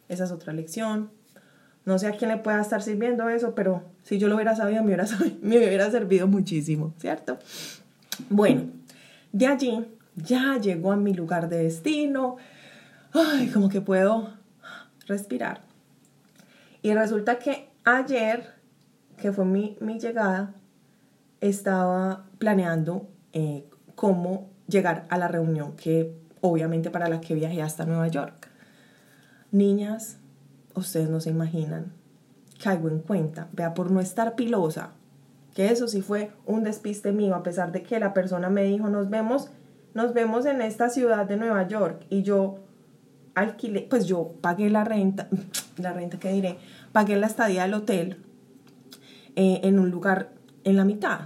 Esa 0.08 0.24
es 0.24 0.30
otra 0.30 0.52
lección. 0.52 1.10
No 1.84 1.98
sé 1.98 2.08
a 2.08 2.12
quién 2.12 2.30
le 2.30 2.38
pueda 2.38 2.60
estar 2.60 2.82
sirviendo 2.82 3.28
eso, 3.28 3.54
pero 3.54 3.84
si 4.02 4.18
yo 4.18 4.28
lo 4.28 4.34
hubiera 4.34 4.56
sabido, 4.56 4.82
me 4.82 4.88
hubiera, 4.88 5.06
me 5.42 5.58
hubiera 5.58 5.90
servido 5.90 6.26
muchísimo, 6.26 6.94
¿cierto? 6.98 7.38
Bueno, 8.30 8.64
de 9.32 9.46
allí 9.46 9.86
ya 10.16 10.58
llegó 10.58 10.92
a 10.92 10.96
mi 10.96 11.14
lugar 11.14 11.48
de 11.48 11.58
destino. 11.58 12.36
Ay, 13.12 13.48
como 13.48 13.68
que 13.68 13.80
puedo 13.80 14.30
respirar. 15.06 15.60
Y 16.82 16.92
resulta 16.94 17.38
que 17.38 17.68
ayer, 17.84 18.54
que 19.16 19.32
fue 19.32 19.44
mi, 19.44 19.76
mi 19.80 19.98
llegada, 19.98 20.54
estaba 21.40 22.26
planeando 22.38 23.08
eh, 23.32 23.68
cómo 23.94 24.50
llegar 24.66 25.06
a 25.10 25.18
la 25.18 25.28
reunión 25.28 25.76
que 25.76 26.14
obviamente 26.40 26.90
para 26.90 27.08
la 27.08 27.20
que 27.20 27.34
viajé 27.34 27.62
hasta 27.62 27.84
Nueva 27.84 28.08
York. 28.08 28.48
Niñas, 29.52 30.18
ustedes 30.74 31.08
no 31.08 31.20
se 31.20 31.30
imaginan, 31.30 31.92
caigo 32.62 32.88
en 32.88 33.00
cuenta, 33.00 33.48
vea, 33.52 33.74
por 33.74 33.90
no 33.90 34.00
estar 34.00 34.34
pilosa, 34.34 34.90
que 35.54 35.70
eso 35.70 35.88
sí 35.88 36.02
fue 36.02 36.32
un 36.44 36.64
despiste 36.64 37.12
mío, 37.12 37.34
a 37.34 37.42
pesar 37.42 37.72
de 37.72 37.82
que 37.82 37.98
la 37.98 38.12
persona 38.12 38.50
me 38.50 38.64
dijo, 38.64 38.88
nos 38.88 39.08
vemos, 39.08 39.50
nos 39.96 40.12
vemos 40.12 40.44
en 40.44 40.60
esta 40.60 40.90
ciudad 40.90 41.24
de 41.24 41.38
Nueva 41.38 41.66
York, 41.66 42.04
y 42.10 42.22
yo 42.22 42.58
alquilé, 43.34 43.80
pues 43.88 44.06
yo 44.06 44.34
pagué 44.42 44.68
la 44.68 44.84
renta, 44.84 45.28
la 45.78 45.94
renta 45.94 46.18
que 46.18 46.30
diré, 46.30 46.58
pagué 46.92 47.16
la 47.16 47.26
estadía 47.26 47.62
del 47.62 47.72
hotel 47.72 48.18
eh, 49.36 49.60
en 49.64 49.78
un 49.78 49.90
lugar 49.90 50.34
en 50.64 50.76
la 50.76 50.84
mitad. 50.84 51.20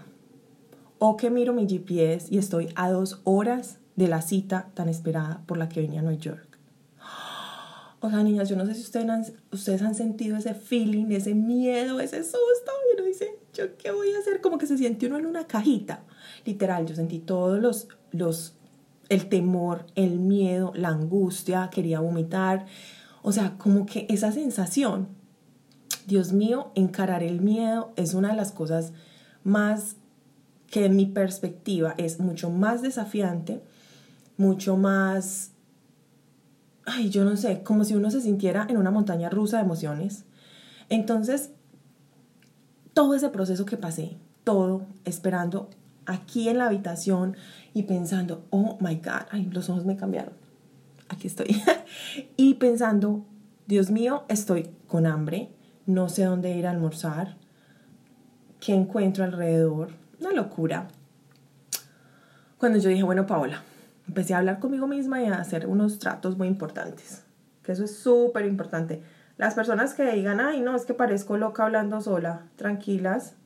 O 0.99 1.17
que 1.17 1.31
miro 1.31 1.53
mi 1.53 1.67
GPS 1.67 2.33
y 2.33 2.39
estoy 2.39 2.69
a 2.77 2.91
dos 2.91 3.21
horas 3.25 3.79
de 3.97 4.07
la 4.07 4.23
cita 4.23 4.71
tan 4.75 4.89
esperada 4.89 5.43
por 5.47 5.59
la 5.59 5.69
que 5.69 5.81
venía 5.81 5.99
a 5.99 6.03
Nueva 6.05 6.19
York. 6.19 6.59
O 8.03 8.09
sea, 8.09 8.23
niñas, 8.23 8.49
yo 8.49 8.57
no 8.57 8.65
sé 8.65 8.73
si 8.75 8.81
ustedes 8.81 9.09
han, 9.11 9.27
ustedes 9.53 9.83
han 9.83 9.95
sentido 9.95 10.39
ese 10.39 10.55
feeling, 10.55 11.11
ese 11.11 11.35
miedo, 11.35 12.01
ese 12.01 12.23
susto. 12.23 12.73
Y 12.89 12.99
uno 12.99 13.05
dice, 13.05 13.37
¿yo 13.53 13.77
qué 13.77 13.91
voy 13.91 14.11
a 14.13 14.19
hacer? 14.21 14.41
Como 14.41 14.57
que 14.57 14.67
se 14.67 14.79
siente 14.79 15.07
uno 15.07 15.19
en 15.19 15.27
una 15.27 15.47
cajita. 15.47 16.05
Literal, 16.47 16.87
yo 16.87 16.95
sentí 16.95 17.19
todos 17.19 17.61
los, 17.61 17.89
los, 18.13 18.57
el 19.11 19.29
temor, 19.29 19.85
el 19.97 20.19
miedo, 20.19 20.73
la 20.75 20.89
angustia, 20.89 21.69
quería 21.71 22.01
vomitar. 22.01 22.65
O 23.23 23.33
sea, 23.33 23.59
como 23.59 23.85
que 23.85 24.07
esa 24.09 24.33
sensación. 24.33 25.09
Dios 26.07 26.33
mío, 26.33 26.73
encarar 26.75 27.23
el 27.23 27.41
miedo 27.43 27.93
es 27.97 28.15
una 28.15 28.31
de 28.31 28.37
las 28.37 28.53
cosas 28.53 28.93
más 29.45 29.97
que 30.71 30.87
en 30.87 30.97
mi 30.97 31.07
perspectiva 31.07 31.95
es 31.99 32.21
mucho 32.21 32.49
más 32.49 32.81
desafiante, 32.81 33.61
mucho 34.37 34.77
más, 34.77 35.51
ay, 36.87 37.11
yo 37.11 37.25
no 37.25 37.37
sé, 37.37 37.63
como 37.65 37.85
si 37.85 37.95
uno 37.95 38.11
se 38.11 38.21
sintiera 38.21 38.67
en 38.71 38.77
una 38.77 38.93
montaña 38.93 39.29
rusa 39.29 39.59
de 39.59 39.65
emociones. 39.65 40.25
Entonces, 40.89 41.51
todo 42.95 43.15
ese 43.15 43.29
proceso 43.29 43.65
que 43.65 43.77
pasé, 43.77 44.17
todo 44.45 44.87
esperando 45.05 45.69
aquí 46.11 46.49
en 46.49 46.59
la 46.59 46.67
habitación 46.67 47.37
y 47.73 47.85
pensando, 47.85 48.45
oh 48.51 48.77
my 48.81 48.97
God, 48.97 49.27
ay, 49.31 49.49
los 49.53 49.71
ojos 49.71 49.85
me 49.85 49.97
cambiaron. 49.97 50.35
Aquí 51.09 51.29
estoy. 51.29 51.63
y 52.37 52.55
pensando, 52.55 53.25
Dios 53.67 53.91
mío, 53.91 54.25
estoy 54.29 54.71
con 54.89 55.07
hambre, 55.07 55.51
no 55.87 56.09
sé 56.09 56.25
dónde 56.25 56.51
ir 56.57 56.67
a 56.67 56.71
almorzar, 56.71 57.37
qué 58.59 58.75
encuentro 58.75 59.25
alrededor, 59.25 59.91
una 60.21 60.33
locura. 60.33 60.89
Cuando 62.59 62.79
yo 62.79 62.91
dije, 62.91 63.05
bueno, 63.05 63.27
Paola, 63.27 63.63
empecé 64.07 64.35
a 64.35 64.39
hablar 64.39 64.59
conmigo 64.59 64.87
misma 64.87 65.23
y 65.23 65.27
a 65.27 65.37
hacer 65.37 65.67
unos 65.67 65.99
tratos 65.99 66.37
muy 66.37 66.49
importantes, 66.49 67.23
que 67.63 67.73
eso 67.73 67.85
es 67.85 67.97
súper 67.97 68.47
importante. 68.47 69.03
Las 69.37 69.55
personas 69.55 69.95
que 69.95 70.11
digan, 70.13 70.41
ay, 70.41 70.61
no, 70.61 70.77
es 70.77 70.85
que 70.85 70.93
parezco 70.93 71.37
loca 71.37 71.65
hablando 71.65 72.01
sola, 72.01 72.47
tranquilas, 72.57 73.37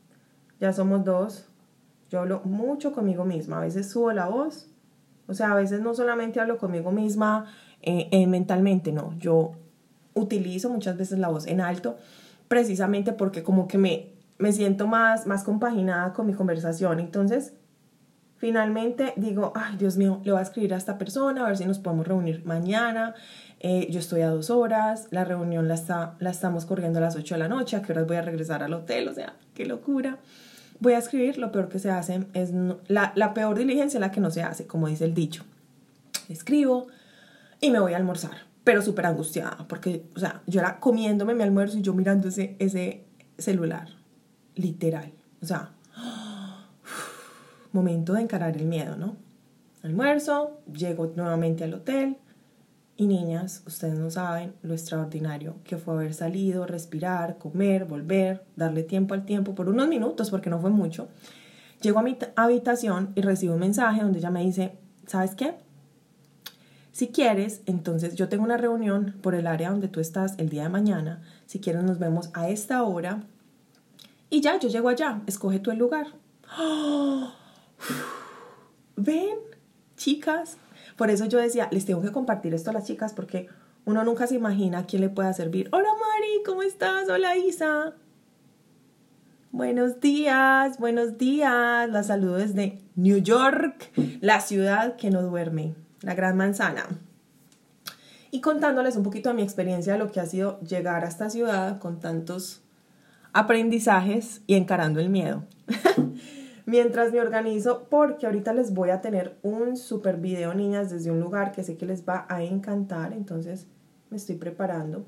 ya 0.60 0.72
somos 0.72 1.04
dos. 1.04 1.46
Yo 2.14 2.20
hablo 2.20 2.40
mucho 2.44 2.92
conmigo 2.92 3.24
misma, 3.24 3.58
a 3.58 3.60
veces 3.60 3.90
subo 3.90 4.12
la 4.12 4.28
voz, 4.28 4.68
o 5.26 5.34
sea, 5.34 5.52
a 5.52 5.54
veces 5.54 5.80
no 5.80 5.94
solamente 5.94 6.40
hablo 6.40 6.58
conmigo 6.58 6.92
misma 6.92 7.46
eh, 7.82 8.08
eh, 8.12 8.26
mentalmente, 8.26 8.92
no, 8.92 9.14
yo 9.18 9.52
utilizo 10.14 10.70
muchas 10.70 10.96
veces 10.96 11.18
la 11.18 11.28
voz 11.28 11.46
en 11.46 11.60
alto, 11.60 11.96
precisamente 12.48 13.12
porque 13.12 13.42
como 13.42 13.66
que 13.66 13.78
me 13.78 14.14
me 14.38 14.52
siento 14.52 14.86
más, 14.86 15.26
más 15.26 15.44
compaginada 15.44 16.12
con 16.12 16.26
mi 16.26 16.34
conversación. 16.34 17.00
Entonces, 17.00 17.54
finalmente 18.36 19.12
digo, 19.16 19.52
ay, 19.54 19.76
Dios 19.76 19.96
mío, 19.96 20.20
le 20.24 20.32
voy 20.32 20.40
a 20.40 20.42
escribir 20.42 20.74
a 20.74 20.76
esta 20.76 20.98
persona, 20.98 21.44
a 21.44 21.48
ver 21.48 21.56
si 21.56 21.64
nos 21.64 21.78
podemos 21.78 22.06
reunir 22.06 22.44
mañana. 22.44 23.14
Eh, 23.60 23.88
yo 23.90 24.00
estoy 24.00 24.22
a 24.22 24.28
dos 24.28 24.50
horas, 24.50 25.08
la 25.10 25.24
reunión 25.24 25.68
la, 25.68 25.74
está, 25.74 26.16
la 26.18 26.30
estamos 26.30 26.66
corriendo 26.66 26.98
a 26.98 27.02
las 27.02 27.16
8 27.16 27.36
de 27.36 27.38
la 27.38 27.48
noche, 27.48 27.76
a 27.76 27.82
qué 27.82 27.92
horas 27.92 28.06
voy 28.06 28.16
a 28.16 28.22
regresar 28.22 28.62
al 28.62 28.74
hotel, 28.74 29.08
o 29.08 29.14
sea, 29.14 29.36
qué 29.54 29.64
locura. 29.64 30.18
Voy 30.80 30.94
a 30.94 30.98
escribir, 30.98 31.38
lo 31.38 31.52
peor 31.52 31.68
que 31.68 31.78
se 31.78 31.90
hace 31.90 32.26
es, 32.34 32.52
la, 32.88 33.12
la 33.14 33.34
peor 33.34 33.56
diligencia 33.56 34.00
la 34.00 34.10
que 34.10 34.20
no 34.20 34.30
se 34.30 34.42
hace, 34.42 34.66
como 34.66 34.88
dice 34.88 35.04
el 35.04 35.14
dicho. 35.14 35.44
Escribo 36.28 36.88
y 37.60 37.70
me 37.70 37.80
voy 37.80 37.94
a 37.94 37.96
almorzar, 37.96 38.46
pero 38.64 38.82
súper 38.82 39.06
angustiada, 39.06 39.66
porque, 39.68 40.04
o 40.16 40.18
sea, 40.18 40.42
yo 40.46 40.60
era 40.60 40.80
comiéndome 40.80 41.34
mi 41.34 41.42
almuerzo 41.42 41.78
y 41.78 41.82
yo 41.82 41.94
mirando 41.94 42.28
ese, 42.28 42.56
ese 42.58 43.04
celular 43.38 43.88
literal. 44.54 45.12
O 45.42 45.46
sea, 45.46 45.70
momento 47.72 48.14
de 48.14 48.22
encarar 48.22 48.56
el 48.56 48.66
miedo, 48.66 48.96
¿no? 48.96 49.16
Almuerzo, 49.82 50.60
llego 50.72 51.12
nuevamente 51.14 51.64
al 51.64 51.74
hotel 51.74 52.16
y 52.96 53.06
niñas, 53.06 53.62
ustedes 53.66 53.98
no 53.98 54.10
saben 54.10 54.54
lo 54.62 54.72
extraordinario 54.72 55.56
que 55.64 55.76
fue 55.76 55.94
haber 55.94 56.14
salido, 56.14 56.66
respirar, 56.66 57.38
comer, 57.38 57.84
volver, 57.84 58.44
darle 58.56 58.82
tiempo 58.84 59.14
al 59.14 59.24
tiempo 59.24 59.54
por 59.54 59.68
unos 59.68 59.88
minutos 59.88 60.30
porque 60.30 60.50
no 60.50 60.60
fue 60.60 60.70
mucho. 60.70 61.08
Llego 61.80 61.98
a 61.98 62.02
mi 62.02 62.16
habitación 62.36 63.12
y 63.14 63.22
recibo 63.22 63.54
un 63.54 63.60
mensaje 63.60 64.02
donde 64.02 64.20
ella 64.20 64.30
me 64.30 64.44
dice, 64.44 64.78
¿sabes 65.06 65.34
qué? 65.34 65.54
Si 66.92 67.08
quieres, 67.08 67.62
entonces 67.66 68.14
yo 68.14 68.28
tengo 68.28 68.44
una 68.44 68.56
reunión 68.56 69.16
por 69.20 69.34
el 69.34 69.48
área 69.48 69.70
donde 69.70 69.88
tú 69.88 69.98
estás 69.98 70.34
el 70.38 70.48
día 70.48 70.62
de 70.62 70.68
mañana. 70.68 71.22
Si 71.46 71.58
quieres, 71.58 71.82
nos 71.82 71.98
vemos 71.98 72.30
a 72.34 72.48
esta 72.48 72.84
hora 72.84 73.24
y 74.34 74.40
ya, 74.40 74.58
yo 74.58 74.68
llego 74.68 74.88
allá, 74.88 75.20
escoge 75.26 75.60
tú 75.60 75.70
el 75.70 75.78
lugar. 75.78 76.08
Ven, 78.96 79.38
chicas. 79.96 80.56
Por 80.96 81.10
eso 81.10 81.24
yo 81.26 81.38
decía, 81.38 81.68
les 81.72 81.84
tengo 81.84 82.02
que 82.02 82.12
compartir 82.12 82.54
esto 82.54 82.70
a 82.70 82.72
las 82.72 82.84
chicas 82.84 83.12
porque 83.12 83.48
uno 83.84 84.04
nunca 84.04 84.26
se 84.26 84.36
imagina 84.36 84.78
a 84.78 84.86
quién 84.86 85.02
le 85.02 85.08
pueda 85.08 85.32
servir. 85.32 85.68
Hola 85.72 85.88
Mari, 85.88 86.42
¿cómo 86.46 86.62
estás? 86.62 87.08
Hola 87.08 87.36
Isa. 87.36 87.94
Buenos 89.50 90.00
días, 90.00 90.78
buenos 90.78 91.18
días. 91.18 91.88
La 91.88 92.02
saludo 92.02 92.36
desde 92.36 92.80
New 92.96 93.18
York, 93.18 93.90
la 94.20 94.40
ciudad 94.40 94.96
que 94.96 95.10
no 95.10 95.22
duerme, 95.22 95.74
la 96.00 96.14
gran 96.14 96.36
manzana. 96.36 96.86
Y 98.30 98.40
contándoles 98.40 98.96
un 98.96 99.04
poquito 99.04 99.28
de 99.28 99.36
mi 99.36 99.42
experiencia 99.42 99.92
de 99.92 99.98
lo 99.98 100.10
que 100.10 100.20
ha 100.20 100.26
sido 100.26 100.60
llegar 100.60 101.04
a 101.04 101.08
esta 101.08 101.30
ciudad 101.30 101.78
con 101.78 102.00
tantos 102.00 102.62
aprendizajes 103.32 104.42
y 104.46 104.54
encarando 104.54 105.00
el 105.00 105.08
miedo. 105.08 105.44
Mientras 106.66 107.12
me 107.12 107.20
organizo, 107.20 107.86
porque 107.90 108.26
ahorita 108.26 108.54
les 108.54 108.72
voy 108.72 108.90
a 108.90 109.02
tener 109.02 109.36
un 109.42 109.76
super 109.76 110.16
video, 110.16 110.54
niñas, 110.54 110.90
desde 110.90 111.10
un 111.10 111.20
lugar 111.20 111.52
que 111.52 111.62
sé 111.62 111.76
que 111.76 111.84
les 111.84 112.08
va 112.08 112.26
a 112.28 112.42
encantar, 112.42 113.12
entonces 113.12 113.66
me 114.10 114.16
estoy 114.16 114.36
preparando. 114.36 115.04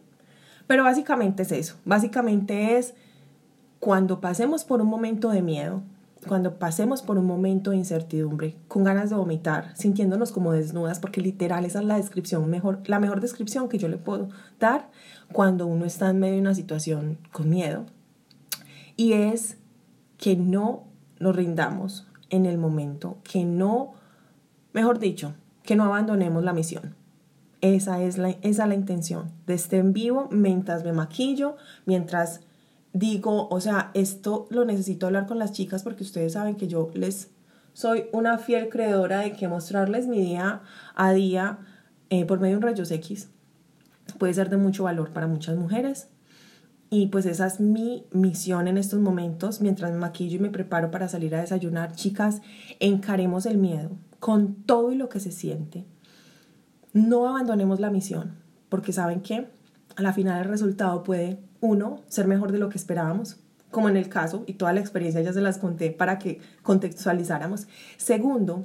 Pero 0.67 0.85
básicamente 0.85 1.45
es 1.45 1.53
eso, 1.53 1.77
básicamente 1.85 2.77
es 2.77 2.95
cuando 3.81 4.21
pasemos 4.21 4.65
por 4.65 4.83
un 4.83 4.89
momento 4.89 5.31
de 5.31 5.41
miedo, 5.41 5.83
cuando 6.27 6.59
pasemos 6.59 7.03
por 7.03 7.19
un 7.19 7.27
momento 7.27 7.71
de 7.71 7.77
incertidumbre, 7.77 8.57
con 8.69 8.85
ganas 8.85 9.11
de 9.11 9.17
vomitar, 9.17 9.77
sintiéndonos 9.77 10.33
como 10.33 10.53
desnudas, 10.53 10.99
porque 10.99 11.21
literal 11.21 11.65
esa 11.65 11.79
es 11.79 11.87
la 11.87 11.97
descripción 11.97 12.51
mejor, 12.51 12.81
la 12.87 12.99
mejor 12.99 13.21
descripción 13.21 13.69
que 13.69 13.79
yo 13.79 13.89
le 13.89 13.97
puedo 13.97 14.29
dar 14.59 14.91
cuando 15.33 15.67
uno 15.67 15.85
está 15.85 16.11
en 16.11 16.19
medio 16.19 16.35
de 16.35 16.41
una 16.41 16.55
situación 16.55 17.19
con 17.33 17.49
miedo, 17.49 17.87
y 18.97 19.13
es 19.13 19.57
que 20.19 20.37
no 20.37 20.86
nos 21.19 21.35
rindamos 21.35 22.07
en 22.31 22.47
el 22.47 22.59
momento, 22.59 23.19
que 23.23 23.45
no, 23.45 23.95
mejor 24.73 24.99
dicho, 24.99 25.35
que 25.63 25.77
no 25.77 25.85
abandonemos 25.85 26.45
la 26.45 26.53
misión. 26.53 26.95
Esa 27.61 28.03
es 28.03 28.19
la, 28.19 28.31
esa 28.31 28.63
es 28.65 28.69
la 28.69 28.75
intención, 28.75 29.33
de 29.47 29.55
estar 29.55 29.79
en 29.79 29.93
vivo 29.93 30.29
mientras 30.31 30.85
me 30.85 30.93
maquillo, 30.93 31.57
mientras 31.85 32.41
digo, 32.93 33.49
o 33.49 33.61
sea, 33.61 33.91
esto 33.95 34.47
lo 34.51 34.65
necesito 34.65 35.07
hablar 35.07 35.27
con 35.27 35.39
las 35.39 35.53
chicas 35.53 35.83
porque 35.83 36.05
ustedes 36.05 36.35
saben 36.35 36.57
que 36.57 36.69
yo 36.69 36.91
les 36.95 37.31
soy 37.73 38.05
una 38.13 38.39
fiel 38.39 38.69
creedora 38.69 39.21
de 39.21 39.33
que 39.33 39.49
mostrarles 39.49 40.07
mi 40.07 40.21
día 40.21 40.63
a 40.95 41.13
día 41.13 41.59
eh, 42.09 42.25
por 42.25 42.41
medio 42.41 42.55
de 42.55 42.57
un 42.59 42.63
rayos 42.63 42.91
X 42.91 43.29
puede 44.19 44.33
ser 44.33 44.49
de 44.49 44.57
mucho 44.57 44.85
valor 44.85 45.11
para 45.11 45.27
muchas 45.27 45.57
mujeres 45.57 46.09
Y 46.89 47.09
pues 47.09 47.27
esa 47.27 47.47
es 47.47 47.59
mi 47.59 48.07
misión 48.13 48.69
en 48.69 48.79
estos 48.79 49.01
momentos, 49.01 49.61
mientras 49.61 49.91
me 49.91 49.99
maquillo 49.99 50.37
y 50.37 50.41
me 50.41 50.51
preparo 50.51 50.91
para 50.91 51.09
salir 51.09 51.35
a 51.35 51.41
desayunar. 51.41 51.93
Chicas, 51.93 52.43
encaremos 52.79 53.45
el 53.47 53.59
miedo 53.59 53.91
con 54.21 54.55
todo 54.55 54.93
y 54.93 54.95
lo 54.95 55.09
que 55.09 55.21
se 55.21 55.33
siente. 55.33 55.85
No 56.93 57.29
abandonemos 57.29 57.81
la 57.81 57.91
misión, 57.91 58.37
porque 58.69 58.93
saben 58.93 59.21
que 59.21 59.49
a 59.97 60.03
la 60.03 60.13
final 60.13 60.43
el 60.43 60.49
resultado 60.49 61.03
puede, 61.03 61.41
uno, 61.61 62.03
ser 62.07 62.29
mejor 62.29 62.53
de 62.53 62.59
lo 62.59 62.69
que 62.69 62.79
esperábamos, 62.79 63.39
como 63.71 63.89
en 63.89 63.97
el 63.97 64.09
caso, 64.09 64.45
y 64.47 64.55
toda 64.55 64.73
la 64.73 64.81
experiencia 64.81 65.21
ya 65.21 65.33
se 65.33 65.41
las 65.41 65.59
conté 65.59 65.91
para 65.91 66.19
que 66.19 66.41
contextualizáramos. 66.63 67.67
Segundo, 67.97 68.65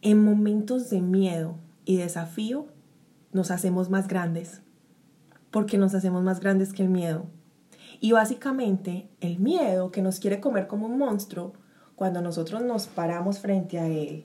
en 0.00 0.24
momentos 0.24 0.88
de 0.88 1.02
miedo 1.02 1.56
y 1.84 1.98
desafío, 1.98 2.66
nos 3.32 3.50
hacemos 3.50 3.90
más 3.90 4.08
grandes 4.08 4.62
porque 5.50 5.78
nos 5.78 5.94
hacemos 5.94 6.22
más 6.22 6.40
grandes 6.40 6.72
que 6.72 6.82
el 6.82 6.88
miedo. 6.88 7.26
Y 8.00 8.12
básicamente 8.12 9.08
el 9.20 9.38
miedo 9.38 9.90
que 9.90 10.02
nos 10.02 10.20
quiere 10.20 10.40
comer 10.40 10.66
como 10.66 10.86
un 10.86 10.98
monstruo, 10.98 11.52
cuando 11.96 12.22
nosotros 12.22 12.62
nos 12.62 12.86
paramos 12.86 13.40
frente 13.40 13.78
a 13.78 13.88
él 13.88 14.24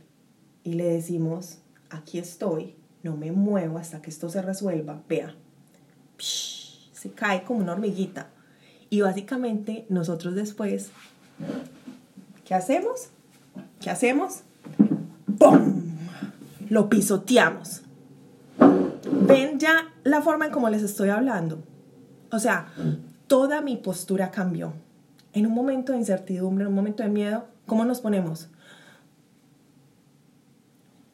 y 0.63 0.73
le 0.73 0.85
decimos, 0.85 1.57
aquí 1.89 2.19
estoy, 2.19 2.75
no 3.01 3.17
me 3.17 3.31
muevo 3.31 3.77
hasta 3.77 4.01
que 4.01 4.11
esto 4.11 4.29
se 4.29 4.41
resuelva, 4.41 5.01
vea, 5.09 5.35
se 6.17 7.11
cae 7.15 7.43
como 7.43 7.61
una 7.61 7.73
hormiguita. 7.73 8.29
Y 8.89 9.01
básicamente 9.01 9.87
nosotros 9.89 10.35
después, 10.35 10.91
¿qué 12.45 12.53
hacemos? 12.53 13.09
¿Qué 13.81 13.89
hacemos? 13.89 14.41
¡Pum! 15.39 15.81
Lo 16.69 16.89
pisoteamos. 16.89 17.82
Ven 19.21 19.59
ya 19.59 19.93
la 20.03 20.21
forma 20.21 20.45
en 20.45 20.51
cómo 20.51 20.69
les 20.69 20.83
estoy 20.83 21.09
hablando. 21.09 21.63
O 22.31 22.39
sea, 22.39 22.67
toda 23.27 23.61
mi 23.61 23.77
postura 23.77 24.31
cambió. 24.31 24.73
En 25.33 25.45
un 25.47 25.53
momento 25.53 25.91
de 25.91 25.99
incertidumbre, 25.99 26.63
en 26.63 26.69
un 26.69 26.75
momento 26.75 27.03
de 27.03 27.09
miedo, 27.09 27.45
¿cómo 27.65 27.85
nos 27.85 28.01
ponemos? 28.01 28.49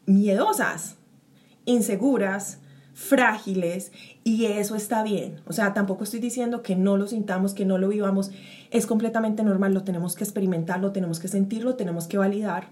Miedosas, 0.05 0.95
inseguras, 1.65 2.59
frágiles 2.93 3.91
y 4.23 4.45
eso 4.45 4.75
está 4.75 5.03
bien. 5.03 5.41
O 5.45 5.53
sea, 5.53 5.73
tampoco 5.73 6.03
estoy 6.03 6.19
diciendo 6.19 6.61
que 6.63 6.75
no 6.75 6.97
lo 6.97 7.07
sintamos, 7.07 7.53
que 7.53 7.65
no 7.65 7.77
lo 7.77 7.87
vivamos. 7.87 8.31
Es 8.71 8.85
completamente 8.85 9.43
normal, 9.43 9.73
lo 9.73 9.83
tenemos 9.83 10.15
que 10.15 10.23
experimentar, 10.23 10.79
lo 10.79 10.91
tenemos 10.91 11.19
que 11.19 11.27
sentir, 11.27 11.63
lo 11.63 11.75
tenemos 11.75 12.07
que 12.07 12.17
validar. 12.17 12.67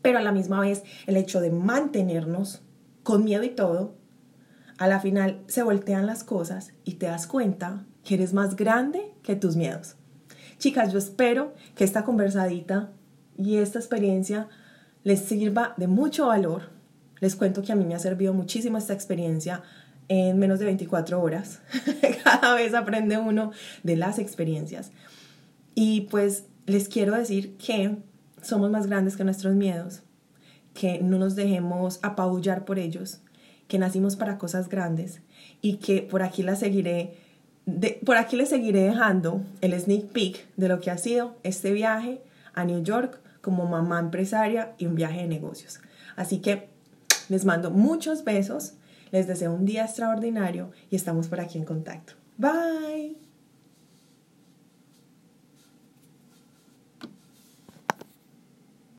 Pero 0.00 0.18
a 0.18 0.22
la 0.22 0.32
misma 0.32 0.60
vez, 0.60 0.82
el 1.06 1.16
hecho 1.16 1.40
de 1.40 1.50
mantenernos 1.50 2.62
con 3.02 3.24
miedo 3.24 3.42
y 3.42 3.50
todo, 3.50 3.94
a 4.78 4.86
la 4.88 5.00
final 5.00 5.42
se 5.46 5.62
voltean 5.62 6.06
las 6.06 6.24
cosas 6.24 6.72
y 6.84 6.94
te 6.94 7.06
das 7.06 7.26
cuenta 7.26 7.84
que 8.02 8.14
eres 8.14 8.32
más 8.32 8.56
grande 8.56 9.12
que 9.22 9.36
tus 9.36 9.56
miedos. 9.56 9.96
Chicas, 10.58 10.92
yo 10.92 10.98
espero 10.98 11.54
que 11.74 11.84
esta 11.84 12.04
conversadita 12.04 12.90
y 13.36 13.56
esta 13.56 13.78
experiencia 13.78 14.48
les 15.02 15.20
sirva 15.20 15.74
de 15.76 15.86
mucho 15.86 16.26
valor. 16.26 16.70
Les 17.20 17.36
cuento 17.36 17.62
que 17.62 17.72
a 17.72 17.76
mí 17.76 17.84
me 17.84 17.94
ha 17.94 17.98
servido 17.98 18.34
muchísimo 18.34 18.78
esta 18.78 18.92
experiencia 18.92 19.62
en 20.08 20.38
menos 20.38 20.58
de 20.58 20.66
24 20.66 21.20
horas. 21.20 21.60
Cada 22.24 22.54
vez 22.54 22.74
aprende 22.74 23.18
uno 23.18 23.52
de 23.82 23.96
las 23.96 24.18
experiencias. 24.18 24.92
Y 25.74 26.02
pues 26.02 26.44
les 26.66 26.88
quiero 26.88 27.16
decir 27.16 27.56
que 27.56 27.96
somos 28.42 28.70
más 28.70 28.86
grandes 28.86 29.16
que 29.16 29.24
nuestros 29.24 29.54
miedos, 29.54 30.02
que 30.72 31.00
no 31.00 31.18
nos 31.18 31.34
dejemos 31.34 31.98
apabullar 32.02 32.64
por 32.64 32.78
ellos, 32.78 33.20
que 33.68 33.78
nacimos 33.78 34.16
para 34.16 34.38
cosas 34.38 34.68
grandes 34.68 35.20
y 35.60 35.76
que 35.76 36.02
por 36.02 36.22
aquí 36.22 36.42
la 36.42 36.56
seguiré 36.56 37.18
por 38.04 38.16
aquí 38.16 38.36
les 38.36 38.50
seguiré 38.50 38.82
dejando 38.82 39.42
el 39.62 39.78
sneak 39.78 40.08
peek 40.08 40.46
de 40.56 40.68
lo 40.68 40.80
que 40.80 40.90
ha 40.90 40.98
sido 40.98 41.36
este 41.44 41.72
viaje 41.72 42.20
a 42.52 42.64
New 42.64 42.82
York 42.82 43.18
como 43.40 43.66
mamá 43.66 44.00
empresaria 44.00 44.74
y 44.78 44.86
un 44.86 44.94
viaje 44.94 45.20
de 45.22 45.28
negocios. 45.28 45.80
Así 46.16 46.38
que 46.38 46.68
les 47.28 47.44
mando 47.44 47.70
muchos 47.70 48.24
besos, 48.24 48.74
les 49.12 49.26
deseo 49.26 49.52
un 49.52 49.64
día 49.64 49.84
extraordinario 49.84 50.70
y 50.90 50.96
estamos 50.96 51.28
por 51.28 51.40
aquí 51.40 51.58
en 51.58 51.64
contacto. 51.64 52.14
Bye. 52.36 53.23